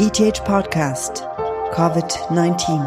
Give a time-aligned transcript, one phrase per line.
[0.00, 1.26] ETH Podcast
[1.72, 2.78] COVID 19.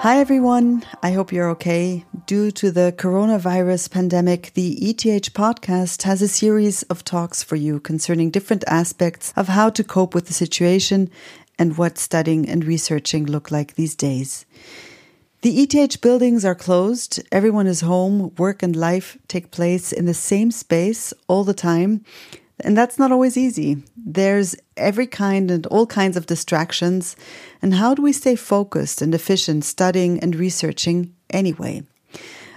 [0.00, 2.06] Hi everyone, I hope you're okay.
[2.24, 7.80] Due to the coronavirus pandemic, the ETH podcast has a series of talks for you
[7.80, 11.10] concerning different aspects of how to cope with the situation
[11.58, 14.46] and what studying and researching look like these days.
[15.44, 17.22] The ETH buildings are closed.
[17.30, 18.34] Everyone is home.
[18.38, 22.02] Work and life take place in the same space all the time.
[22.60, 23.82] And that's not always easy.
[23.94, 27.14] There's every kind and all kinds of distractions.
[27.60, 31.82] And how do we stay focused and efficient studying and researching anyway?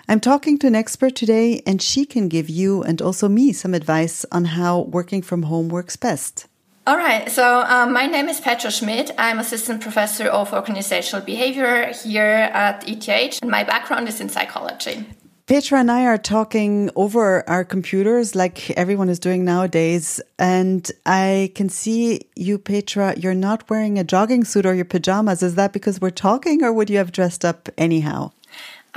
[0.08, 3.74] I'm talking to an expert today, and she can give you and also me some
[3.74, 6.48] advice on how working from home works best.
[6.88, 9.12] All right, so um, my name is Petra Schmid.
[9.18, 15.06] I'm assistant professor of organizational behavior here at ETH, and my background is in psychology.
[15.48, 20.22] Petra and I are talking over our computers like everyone is doing nowadays.
[20.40, 25.44] And I can see you, Petra, you're not wearing a jogging suit or your pajamas.
[25.44, 28.32] Is that because we're talking or would you have dressed up anyhow?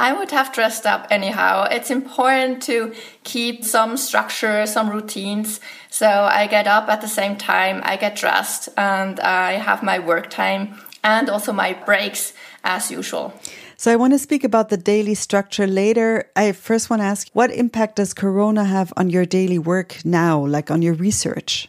[0.00, 1.68] I would have dressed up anyhow.
[1.70, 5.60] It's important to keep some structure, some routines.
[5.90, 9.98] So I get up at the same time, I get dressed, and I have my
[9.98, 12.32] work time and also my breaks
[12.64, 13.34] as usual.
[13.76, 16.30] So I want to speak about the daily structure later.
[16.34, 20.46] I first want to ask what impact does Corona have on your daily work now,
[20.46, 21.68] like on your research?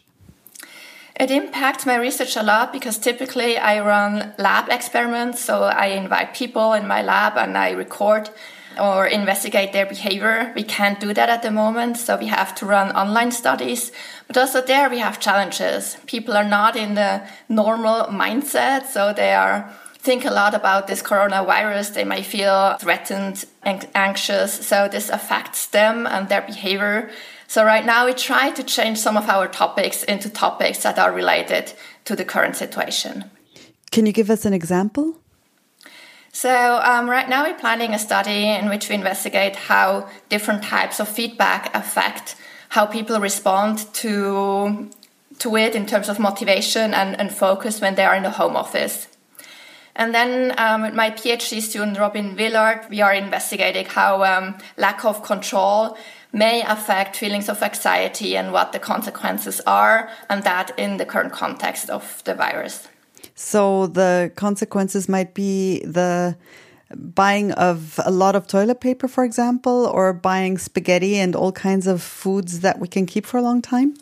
[1.21, 5.39] It impacts my research a lot because typically I run lab experiments.
[5.39, 8.31] So I invite people in my lab and I record
[8.81, 10.51] or investigate their behavior.
[10.55, 13.91] We can't do that at the moment, so we have to run online studies.
[14.25, 15.95] But also there we have challenges.
[16.07, 21.01] People are not in the normal mindset, so they are think a lot about this
[21.01, 21.93] coronavirus.
[21.93, 27.11] They may feel threatened and anxious, so this affects them and their behavior.
[27.47, 31.11] So right now we try to change some of our topics into topics that are
[31.11, 31.73] related
[32.05, 33.29] to the current situation.
[33.91, 35.19] Can you give us an example?
[36.31, 40.99] So um, right now we're planning a study in which we investigate how different types
[40.99, 42.35] of feedback affect
[42.69, 44.89] how people respond to
[45.39, 48.55] to it in terms of motivation and, and focus when they are in the home
[48.55, 49.07] office.
[49.95, 55.03] And then um, with my PhD student Robin Willard, we are investigating how um, lack
[55.05, 55.97] of control
[56.33, 61.33] may affect feelings of anxiety and what the consequences are, and that in the current
[61.33, 62.87] context of the virus.
[63.35, 66.37] So the consequences might be the
[66.95, 71.87] buying of a lot of toilet paper, for example, or buying spaghetti and all kinds
[71.87, 73.95] of foods that we can keep for a long time?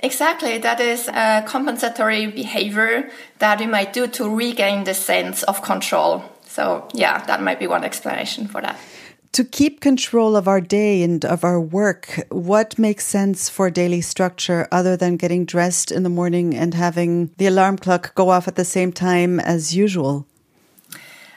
[0.00, 0.58] Exactly.
[0.58, 6.24] That is a compensatory behavior that we might do to regain the sense of control.
[6.46, 8.78] So, yeah, that might be one explanation for that
[9.32, 14.00] to keep control of our day and of our work, what makes sense for daily
[14.00, 18.48] structure other than getting dressed in the morning and having the alarm clock go off
[18.48, 20.26] at the same time as usual?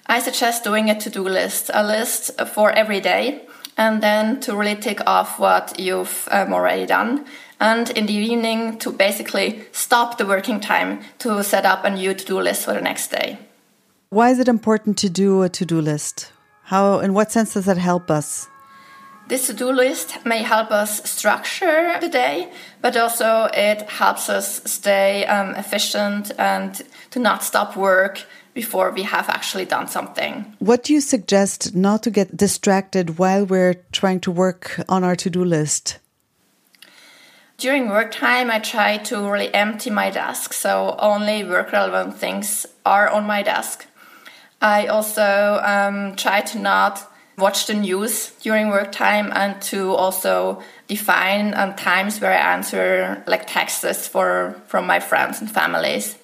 [0.08, 3.44] I suggest doing a to do list, a list for every day,
[3.78, 7.26] and then to really tick off what you've um, already done.
[7.62, 12.16] And in the evening, to basically stop the working time to set up a new
[12.16, 13.38] to do list for the next day.
[14.10, 16.32] Why is it important to do a to do list?
[16.64, 18.48] How, in what sense does that help us?
[19.28, 22.52] This to do list may help us structure the day,
[22.82, 29.04] but also it helps us stay um, efficient and to not stop work before we
[29.04, 30.56] have actually done something.
[30.58, 35.16] What do you suggest not to get distracted while we're trying to work on our
[35.18, 36.00] to do list?
[37.62, 42.66] During work time, I try to really empty my desk, so only work relevant things
[42.84, 43.86] are on my desk.
[44.60, 47.08] I also um, try to not
[47.38, 53.24] watch the news during work time and to also define um, times where I answer
[53.28, 56.18] like texts for from my friends and families.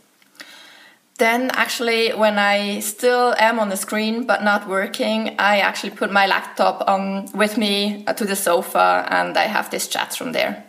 [1.19, 6.11] Then actually when I still am on the screen but not working, I actually put
[6.11, 10.66] my laptop on with me to the sofa and I have these chats from there.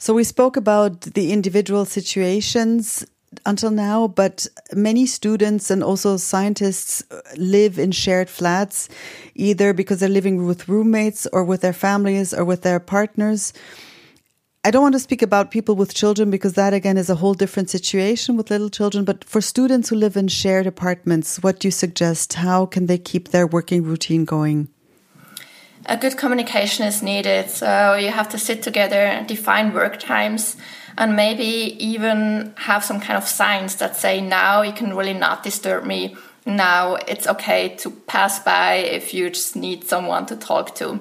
[0.00, 3.04] So we spoke about the individual situations
[3.44, 8.88] until now, but many students and also scientists uh, live in shared flats,
[9.34, 13.52] either because they're living with roommates or with their families or with their partners.
[14.64, 17.34] I don't want to speak about people with children because that again is a whole
[17.34, 19.04] different situation with little children.
[19.04, 22.32] But for students who live in shared apartments, what do you suggest?
[22.32, 24.70] How can they keep their working routine going?
[25.90, 27.50] A good communication is needed.
[27.50, 30.56] So you have to sit together, and define work times,
[30.96, 35.42] and maybe even have some kind of signs that say now you can really not
[35.42, 36.16] disturb me
[36.46, 41.00] now it's okay to pass by if you just need someone to talk to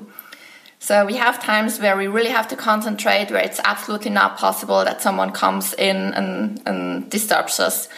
[0.80, 4.85] So we have times where we really have to concentrate, where it's absolutely not possible
[4.85, 7.89] that someone comes in and, and disturbs us.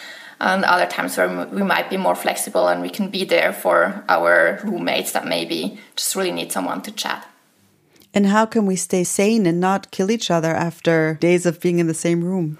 [0.42, 4.04] And other times where we might be more flexible and we can be there for
[4.08, 7.28] our roommates that maybe just really need someone to chat.
[8.12, 11.78] And how can we stay sane and not kill each other after days of being
[11.78, 12.58] in the same room?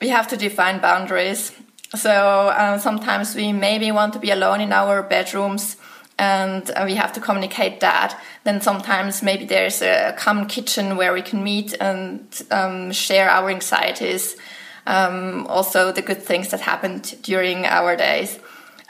[0.00, 1.52] We have to define boundaries.
[1.94, 5.76] So um, sometimes we maybe want to be alone in our bedrooms
[6.18, 8.20] and uh, we have to communicate that.
[8.44, 13.50] Then sometimes maybe there's a common kitchen where we can meet and um, share our
[13.50, 14.36] anxieties,
[14.86, 18.38] um, also the good things that happened during our days.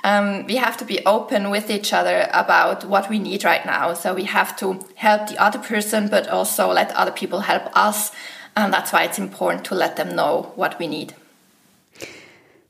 [0.05, 3.95] Um, we have to be open with each other about what we need right now.
[3.95, 8.11] So we have to help the other person, but also let other people help us.
[8.57, 11.15] And that's why it's important to let them know what we need.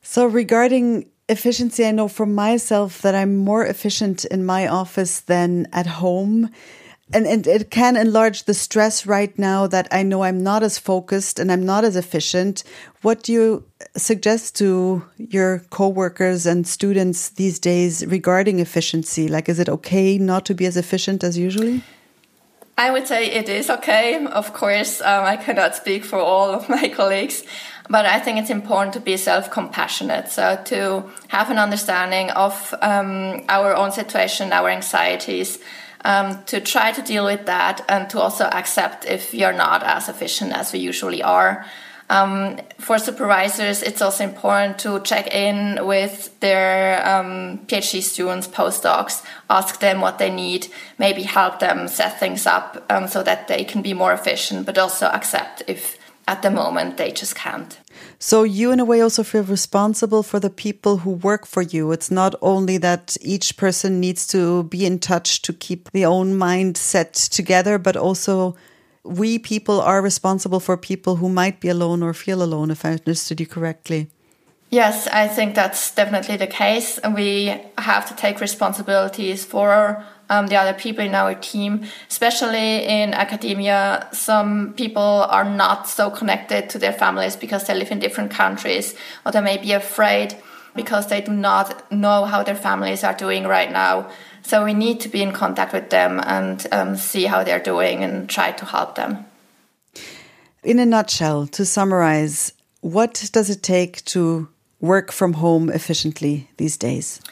[0.03, 5.67] So, regarding efficiency, I know for myself that I'm more efficient in my office than
[5.73, 6.51] at home.
[7.13, 10.79] And, and it can enlarge the stress right now that I know I'm not as
[10.79, 12.65] focused and I'm not as efficient.
[13.03, 13.65] What do you
[13.97, 19.29] suggest to your coworkers and students these days regarding efficiency?
[19.29, 21.83] Like, is it okay not to be as efficient as usually?
[22.79, 24.25] I would say it is okay.
[24.25, 27.45] Of course, um, I cannot speak for all of my colleagues,
[27.91, 30.31] but I think it's important to be self compassionate.
[30.31, 35.59] So, to have an understanding of um, our own situation, our anxieties,
[36.05, 40.09] um, to try to deal with that, and to also accept if you're not as
[40.09, 41.65] efficient as we usually are.
[42.11, 49.25] Um, for supervisors, it's also important to check in with their um, PhD students, postdocs,
[49.49, 50.67] ask them what they need,
[50.99, 54.77] maybe help them set things up um, so that they can be more efficient, but
[54.77, 57.79] also accept if at the moment they just can't.
[58.25, 61.91] So you in a way also feel responsible for the people who work for you.
[61.91, 66.39] It's not only that each person needs to be in touch to keep the own
[66.39, 68.55] mind set together, but also
[69.03, 72.93] we people are responsible for people who might be alone or feel alone, if I
[72.93, 74.09] understood you correctly.
[74.73, 76.99] Yes, I think that's definitely the case.
[77.15, 83.13] We have to take responsibilities for um, the other people in our team, especially in
[83.13, 84.09] academia.
[84.13, 88.95] Some people are not so connected to their families because they live in different countries,
[89.27, 90.37] or they may be afraid
[90.75, 94.11] because they do not know how their families are doing right now.
[94.43, 98.03] So we need to be in contact with them and um, see how they're doing
[98.03, 99.27] and try to help them.
[100.63, 104.49] In a nutshell, to summarize, what does it take to
[104.83, 107.23] work from home efficiently these days?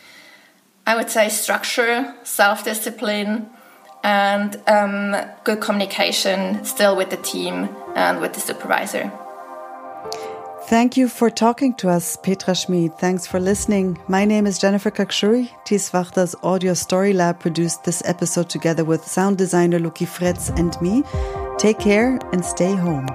[0.87, 3.50] I would say structure, self discipline,
[4.02, 5.14] and um,
[5.44, 9.12] good communication still with the team and with the supervisor.
[10.64, 12.97] Thank you for talking to us, Petra Schmid.
[12.99, 13.99] Thanks for listening.
[14.06, 15.50] My name is Jennifer Khakshouri.
[15.67, 20.81] Thies Wachter's Audio Story Lab produced this episode together with sound designer Luki Fretz and
[20.81, 21.02] me.
[21.58, 23.08] Take care and stay home.